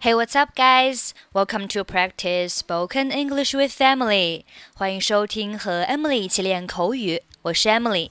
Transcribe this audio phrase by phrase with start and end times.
[0.00, 1.12] Hey, what's up, guys?
[1.32, 4.44] Welcome to practice spoken English with Emily.
[4.74, 7.22] 欢迎收听和 Emily 一起练口语。
[7.42, 8.10] 我是 Emily。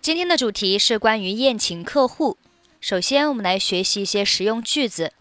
[0.00, 2.38] 今天的主题是关于宴请客户。
[2.80, 5.12] 首先，我们来学习一些实用句子。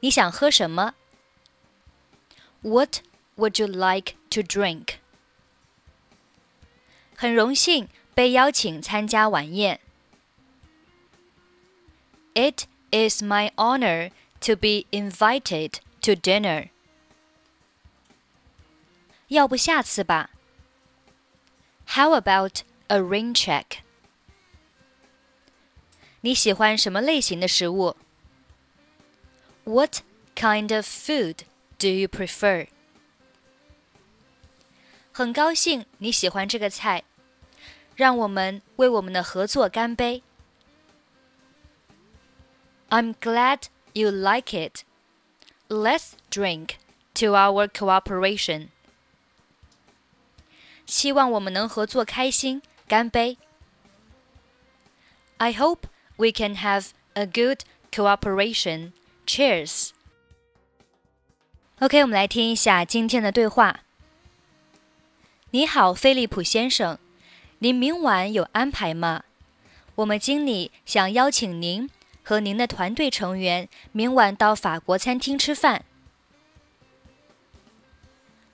[0.00, 0.94] 你想喝什么？
[2.62, 2.98] What
[3.36, 4.94] would you like to drink？
[7.16, 9.78] 很荣幸被邀请参加晚宴。
[12.34, 16.70] It is my honor to be invited to dinner.
[19.28, 20.30] 要不下次吧？
[21.86, 23.78] How about a rain check?
[26.20, 27.96] 你喜欢什么类型的食物？
[29.64, 30.02] What
[30.34, 31.40] kind of food
[31.78, 32.68] do you prefer?
[35.12, 37.04] 很高兴你喜欢这个菜，
[37.96, 40.22] 让我们为我们的合作干杯。
[42.92, 44.82] I'm glad you like it.
[45.68, 46.76] Let's drink
[47.14, 48.68] to our cooperation.
[50.86, 53.36] 希望我们能合作开心，干杯。
[55.36, 55.82] I hope
[56.16, 57.60] we can have a good
[57.92, 58.92] cooperation.
[59.26, 59.90] Cheers.
[61.80, 63.80] OK，我们来听一下今天的对话。
[65.50, 66.98] 你好，菲利普先生，
[67.58, 69.24] 您明晚有安排吗？
[69.96, 71.90] 我们经理想邀请您
[72.22, 75.84] 和您的团队成员明晚到法国餐厅吃饭。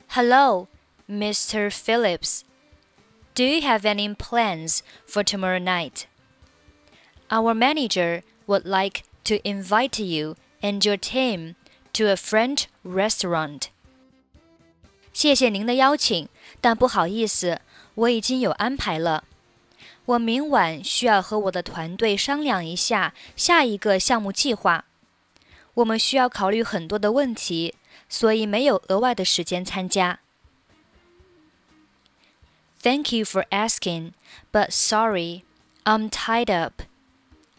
[0.09, 0.69] Hello,
[1.09, 1.71] Mr.
[1.71, 2.43] Phillips.
[3.35, 6.05] Do you have any plans for tomorrow night?
[7.29, 11.57] Our manager would like to invite you and your team
[11.95, 13.71] to a French restaurant.
[15.13, 16.29] 谢谢您的邀请，
[16.61, 17.61] 但不好意思，
[17.95, 19.25] 我已经有安排了。
[20.09, 24.85] 我明晚需要和我的团队商量一下下一个项目计划。
[25.75, 27.75] 我们需要考虑很多的问题，
[28.09, 30.21] 所以没有额外的时间参加。
[32.83, 34.13] Thank you for asking,
[34.53, 35.43] but sorry,
[35.85, 36.83] I'm tied up.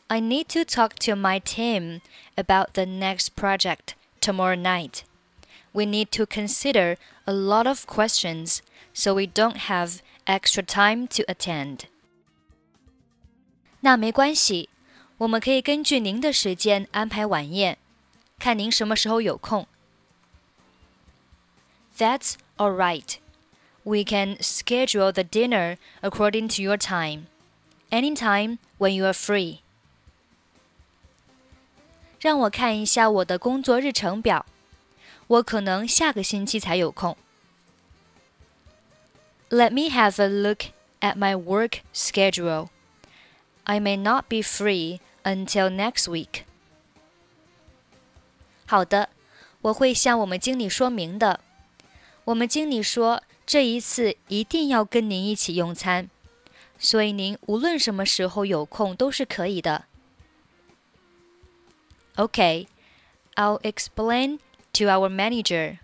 [0.07, 2.01] I need to talk to my team
[2.35, 5.03] about the next project tomorrow night.
[5.73, 8.59] We need to consider a lot of questions,
[8.93, 11.87] so we don't have extra time to attend.
[13.81, 14.69] 那没关系，
[15.17, 17.77] 我们可以根据您的时间安排晚宴，
[18.39, 19.67] 看您什么时候有空。
[21.97, 23.15] That's all right.
[23.83, 27.27] We can schedule the dinner according to your time,
[27.91, 29.59] anytime when you are free.
[32.19, 34.45] 让我看一下我的工作日程表，
[35.27, 37.15] 我可能下个星期才有空。
[39.49, 40.71] Let me have a look
[41.01, 42.69] at my work schedule.
[43.65, 46.43] I may not be free until next week.
[48.65, 49.09] 好的，
[49.61, 51.39] 我会向我们经理说明的。
[52.25, 56.09] 我们经理说，这一次一定要跟您一起用餐，
[56.79, 59.85] 所以您无论什么时候有空都是可以的。
[62.15, 62.67] Okay,
[63.35, 64.39] I'll explain
[64.73, 65.79] to our manager.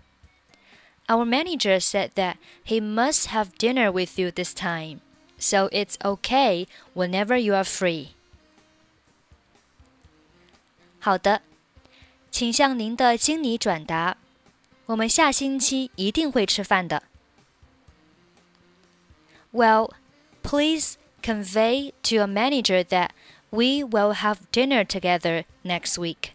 [1.06, 5.00] Our manager said that he must have dinner with you this time
[5.38, 8.08] so it's okay whenever you are free.
[11.00, 11.42] 好的，
[12.30, 14.16] 请向您的经理转达，
[14.86, 17.02] 我们下星期一定会吃饭的。
[19.52, 19.90] Well,
[20.42, 23.10] please convey to your manager that
[23.50, 26.30] we will have dinner together next week.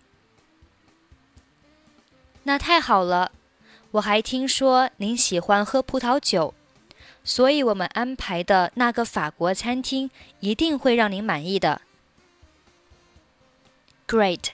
[2.44, 3.32] 那太好了，
[3.92, 6.54] 我还听说您喜欢喝葡萄酒。
[7.24, 10.10] 所以我们安排的那个法国餐厅
[10.40, 11.82] 一定会让您满意的。
[14.08, 14.52] Great.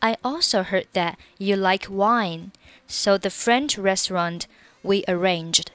[0.00, 2.52] I also heard that you like wine,
[2.88, 4.44] so the French restaurant
[4.82, 5.66] we arranged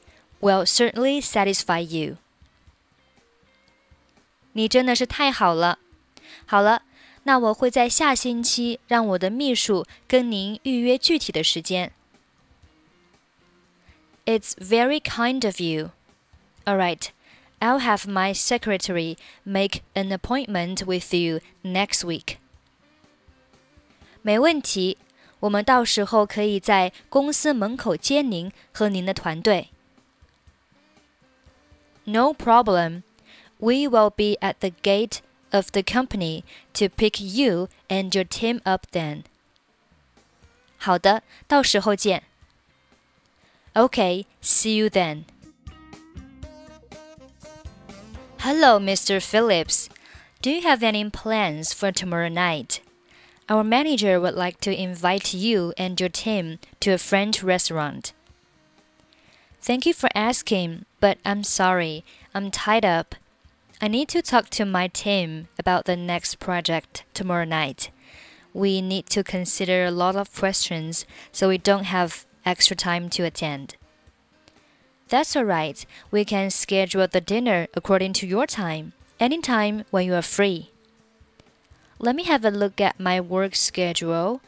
[0.41, 2.17] will certainly satisfy you.
[4.53, 5.79] 你真的是太好了。
[6.45, 6.83] 好了，
[7.23, 11.91] 那我会在下星期让我的秘书跟您预约具体的时间。
[14.25, 15.91] It's very kind of you.
[16.69, 17.11] All right.
[17.59, 22.37] I'll have my secretary make an appointment with you next week.
[24.21, 24.97] 没问题，
[25.39, 29.69] 我们到时候可以在公司门口接您和您的团队。
[32.03, 33.03] No problem.
[33.57, 35.19] We will be at the gate
[35.51, 36.43] of the company
[36.73, 39.23] to pick you and your team up then.
[40.77, 42.23] 好的，到时候见。
[43.73, 45.23] Okay, see you then.
[48.42, 49.22] Hello, Mr.
[49.22, 49.90] Phillips.
[50.40, 52.80] Do you have any plans for tomorrow night?
[53.50, 58.14] Our manager would like to invite you and your team to a French restaurant.
[59.60, 62.02] Thank you for asking, but I'm sorry,
[62.34, 63.14] I'm tied up.
[63.78, 67.90] I need to talk to my team about the next project tomorrow night.
[68.54, 73.24] We need to consider a lot of questions, so we don't have extra time to
[73.24, 73.76] attend.
[75.10, 80.22] That's alright, we can schedule the dinner according to your time, anytime when you are
[80.22, 80.70] free.
[81.98, 84.40] Let me have a look at my work schedule.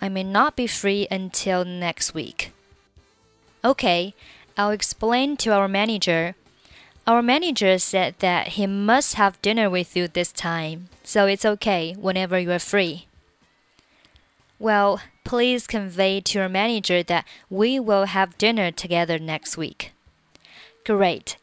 [0.00, 2.50] I may not be free until next week.
[3.62, 4.14] Okay,
[4.56, 6.34] I'll explain to our manager.
[7.06, 11.92] Our manager said that he must have dinner with you this time, so it's okay
[11.92, 13.06] whenever you are free.
[14.58, 19.92] Well, please convey to your manager that we will have dinner together next week.
[20.86, 21.36] Great.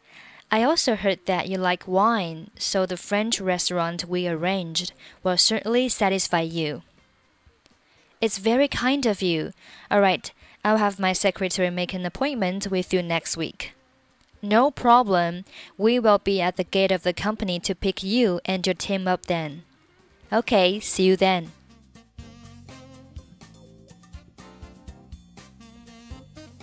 [0.49, 5.89] I also heard that you like wine, so the French restaurant we arranged will certainly
[5.89, 6.81] satisfy you.
[8.21, 9.51] It's very kind of you.
[9.91, 10.31] All right,
[10.63, 13.73] I'll have my secretary make an appointment with you next week.
[14.41, 15.43] No problem.
[15.77, 19.09] We will be at the gate of the company to pick you and your team
[19.09, 19.63] up then.
[20.31, 21.51] Okay, see you then.